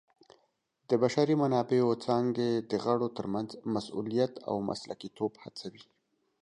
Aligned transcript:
د 0.89 0.91
بشري 1.03 1.35
منابعو 1.41 1.99
څانګې 2.05 2.49
د 2.71 2.73
غړو 2.83 3.07
ترمنځ 3.17 3.49
مسؤلیت 3.73 4.33
او 4.49 4.55
مسلکیتوب 4.69 5.31
هڅوي. 5.43 5.85